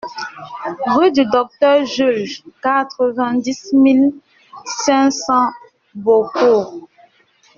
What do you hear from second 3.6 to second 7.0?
mille cinq cents Beaucourt